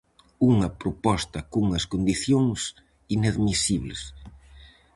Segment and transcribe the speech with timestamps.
[0.51, 2.59] Unha proposta cunhas condicións
[3.15, 4.01] inadmisibles.